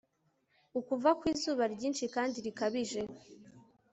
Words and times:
ukuva 0.79 1.09
kw'izuba 1.19 1.63
ryinshi 1.73 2.05
kandi 2.15 2.37
rikabije 2.45 3.01